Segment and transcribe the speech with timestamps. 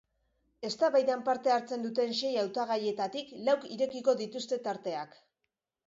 [0.69, 5.19] Eztabaidan parte hartzen duten sei hautagaietatik lauk irekiko dituzte tarteak.